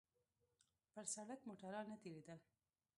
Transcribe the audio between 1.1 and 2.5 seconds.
سړک موټران نه تېرېدل.